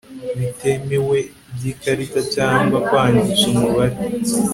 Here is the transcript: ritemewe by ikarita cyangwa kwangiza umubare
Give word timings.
ritemewe 0.39 1.19
by 1.53 1.63
ikarita 1.71 2.19
cyangwa 2.33 2.77
kwangiza 2.87 3.43
umubare 3.51 3.97